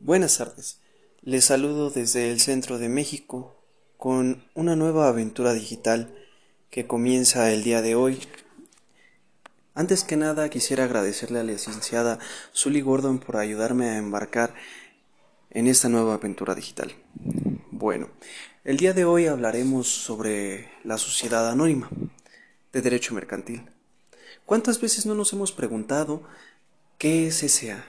[0.00, 0.78] Buenas tardes,
[1.22, 3.60] les saludo desde el centro de México
[3.96, 6.14] con una nueva aventura digital
[6.70, 8.20] que comienza el día de hoy.
[9.74, 12.20] Antes que nada quisiera agradecerle a la licenciada
[12.52, 14.54] Sully Gordon por ayudarme a embarcar
[15.50, 16.94] en esta nueva aventura digital.
[17.72, 18.08] Bueno,
[18.62, 21.90] el día de hoy hablaremos sobre la sociedad anónima
[22.72, 23.68] de derecho mercantil.
[24.46, 26.22] ¿Cuántas veces no nos hemos preguntado
[26.98, 27.84] qué es SA?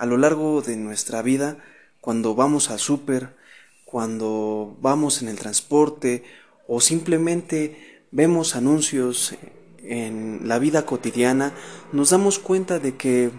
[0.00, 1.58] A lo largo de nuestra vida,
[2.00, 3.36] cuando vamos al súper,
[3.84, 6.24] cuando vamos en el transporte
[6.66, 9.34] o simplemente vemos anuncios
[9.82, 11.52] en la vida cotidiana,
[11.92, 13.30] nos damos cuenta de que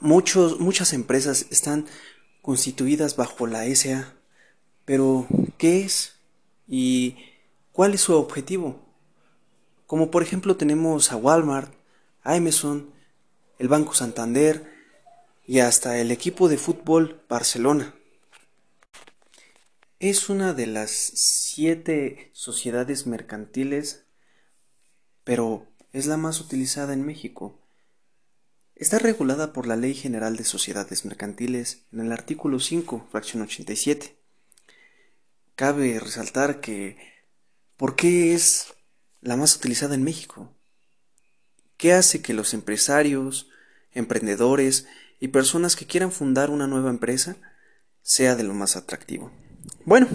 [0.00, 1.86] muchos, muchas empresas están
[2.42, 4.14] constituidas bajo la SA.
[4.84, 5.26] Pero,
[5.58, 6.14] ¿qué es?
[6.68, 7.16] ¿Y
[7.72, 8.78] cuál es su objetivo?
[9.88, 11.74] Como por ejemplo tenemos a Walmart,
[12.22, 12.90] a Amazon,
[13.58, 14.71] el Banco Santander
[15.46, 17.94] y hasta el equipo de fútbol Barcelona.
[19.98, 24.04] Es una de las siete sociedades mercantiles,
[25.24, 27.58] pero es la más utilizada en México.
[28.74, 34.16] Está regulada por la Ley General de Sociedades Mercantiles en el artículo 5, fracción 87.
[35.54, 36.96] Cabe resaltar que
[37.76, 38.74] ¿por qué es
[39.20, 40.52] la más utilizada en México?
[41.76, 43.50] ¿Qué hace que los empresarios,
[43.92, 44.86] emprendedores
[45.22, 47.36] y personas que quieran fundar una nueva empresa
[48.02, 49.30] sea de lo más atractivo?
[49.84, 50.08] Bueno,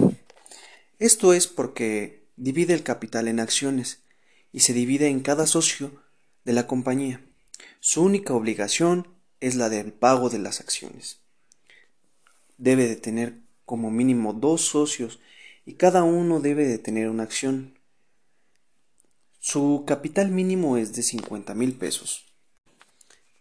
[1.00, 4.04] esto es porque divide el capital en acciones
[4.52, 6.04] y se divide en cada socio
[6.44, 7.26] de la compañía.
[7.80, 9.08] Su única obligación
[9.40, 11.22] es la del pago de las acciones.
[12.58, 15.22] Debe de tener como mínimo dos socios
[15.66, 17.80] y cada uno debe de tener una acción.
[19.40, 22.26] Su capital mínimo es de 50 mil pesos.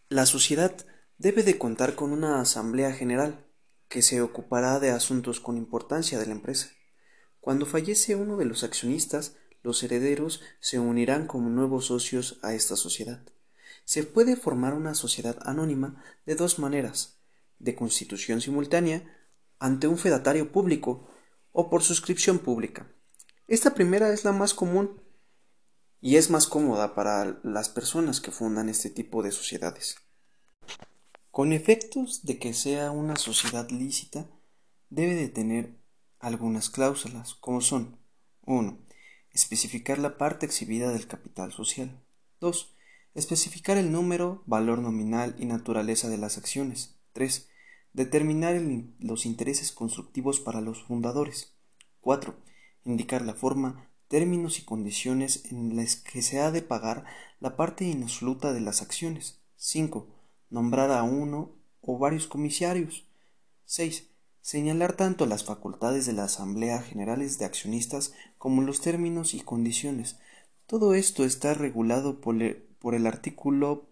[0.09, 0.87] La sociedad
[1.19, 3.47] debe de contar con una asamblea general
[3.89, 6.71] que se ocupará de asuntos con importancia de la empresa.
[7.41, 12.77] Cuando fallece uno de los accionistas, los herederos se unirán como nuevos socios a esta
[12.77, 13.23] sociedad.
[13.85, 17.19] Se puede formar una sociedad anónima de dos maneras,
[17.59, 19.17] de constitución simultánea,
[19.59, 21.09] ante un fedatario público,
[21.53, 22.87] o por suscripción pública.
[23.49, 25.01] Esta primera es la más común
[26.03, 29.97] y es más cómoda para las personas que fundan este tipo de sociedades.
[31.37, 34.27] Con efectos de que sea una sociedad lícita,
[34.89, 35.79] debe de tener
[36.19, 37.99] algunas cláusulas, como son
[38.47, 38.79] 1.
[39.33, 42.03] Especificar la parte exhibida del capital social.
[42.41, 42.75] 2.
[43.13, 46.97] Especificar el número, valor nominal y naturaleza de las acciones.
[47.13, 47.51] 3.
[47.93, 48.59] Determinar
[48.99, 51.55] los intereses constructivos para los fundadores.
[52.01, 52.35] 4.
[52.87, 57.05] Indicar la forma, términos y condiciones en las que se ha de pagar
[57.41, 59.43] la parte inabsoluta de las acciones.
[59.57, 60.16] 5.
[60.51, 63.07] Nombrar a uno o varios comisarios.
[63.65, 64.09] 6.
[64.41, 70.19] Señalar tanto las facultades de la Asamblea Generales de Accionistas como los términos y condiciones.
[70.67, 73.89] Todo esto está regulado por, el artículo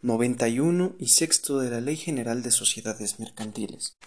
[0.00, 3.98] 91 y sexto de la Ley General de Sociedades Mercantiles.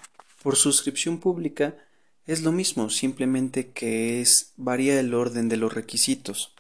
[0.42, 1.76] Por suscripción pública
[2.26, 6.55] es lo mismo, simplemente que es varía el orden de los requisitos.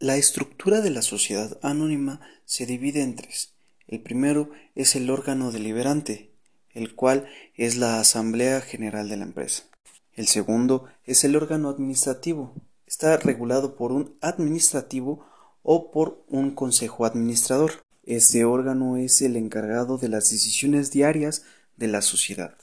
[0.00, 3.54] La estructura de la sociedad anónima se divide en tres.
[3.88, 6.30] El primero es el órgano deliberante,
[6.70, 7.26] el cual
[7.56, 9.64] es la Asamblea General de la empresa.
[10.12, 12.54] El segundo es el órgano administrativo,
[12.86, 15.26] está regulado por un administrativo
[15.64, 17.72] o por un consejo administrador.
[18.04, 21.42] Este órgano es el encargado de las decisiones diarias
[21.76, 22.56] de la sociedad.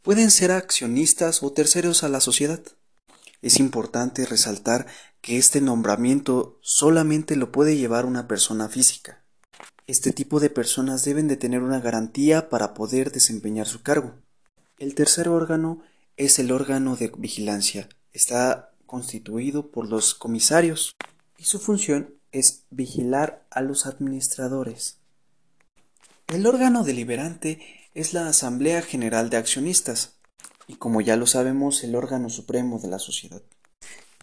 [0.00, 2.62] Pueden ser accionistas o terceros a la sociedad.
[3.40, 4.86] Es importante resaltar
[5.20, 9.24] que este nombramiento solamente lo puede llevar una persona física.
[9.86, 14.14] Este tipo de personas deben de tener una garantía para poder desempeñar su cargo.
[14.78, 15.82] El tercer órgano
[16.16, 20.96] es el órgano de vigilancia, está constituido por los comisarios
[21.36, 24.98] y su función es vigilar a los administradores.
[26.26, 27.60] El órgano deliberante
[27.94, 30.17] es la Asamblea General de Accionistas
[30.68, 33.42] y como ya lo sabemos el órgano supremo de la sociedad.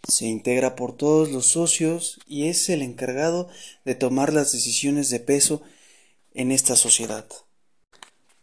[0.07, 3.49] Se integra por todos los socios y es el encargado
[3.83, 5.63] de tomar las decisiones de peso
[6.33, 7.27] en esta sociedad.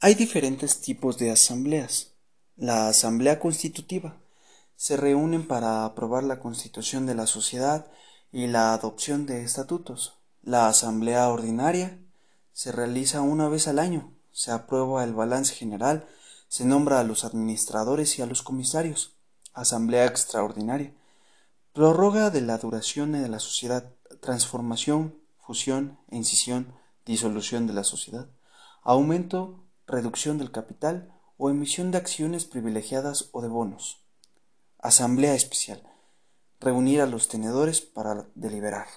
[0.00, 2.14] Hay diferentes tipos de asambleas.
[2.56, 4.20] La asamblea constitutiva,
[4.76, 7.86] se reúnen para aprobar la constitución de la sociedad
[8.32, 10.18] y la adopción de estatutos.
[10.42, 12.00] La asamblea ordinaria
[12.52, 16.08] se realiza una vez al año, se aprueba el balance general,
[16.52, 19.16] se nombra a los administradores y a los comisarios.
[19.54, 20.92] Asamblea extraordinaria.
[21.72, 26.74] Prórroga de la duración de la sociedad, transformación, fusión incisión
[27.06, 28.28] disolución de la sociedad,
[28.82, 34.04] aumento, reducción del capital o emisión de acciones privilegiadas o de bonos.
[34.78, 35.82] Asamblea especial.
[36.60, 38.88] Reunir a los tenedores para deliberar.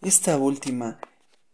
[0.00, 0.98] Esta última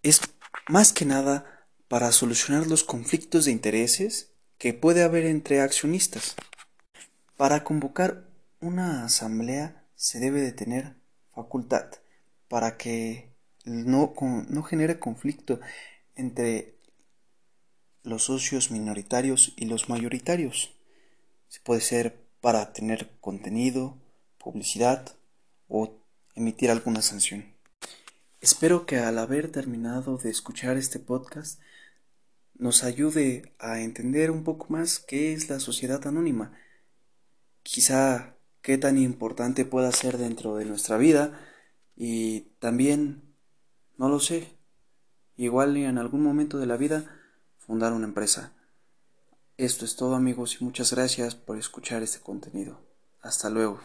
[0.04, 0.20] es
[0.68, 1.59] más que nada
[1.90, 6.36] para solucionar los conflictos de intereses que puede haber entre accionistas.
[7.36, 8.28] Para convocar
[8.60, 10.94] una asamblea se debe de tener
[11.34, 11.86] facultad
[12.46, 13.34] para que
[13.64, 15.58] no, no genere conflicto
[16.14, 16.78] entre
[18.04, 20.70] los socios minoritarios y los mayoritarios.
[21.48, 23.98] Se puede ser para tener contenido,
[24.38, 25.16] publicidad
[25.66, 25.98] o
[26.36, 27.52] emitir alguna sanción.
[28.40, 31.60] Espero que al haber terminado de escuchar este podcast
[32.60, 36.52] nos ayude a entender un poco más qué es la sociedad anónima,
[37.62, 41.40] quizá qué tan importante pueda ser dentro de nuestra vida
[41.96, 43.34] y también,
[43.96, 44.58] no lo sé,
[45.36, 47.18] igual en algún momento de la vida
[47.58, 48.52] fundar una empresa.
[49.56, 52.80] Esto es todo amigos y muchas gracias por escuchar este contenido.
[53.22, 53.80] Hasta luego.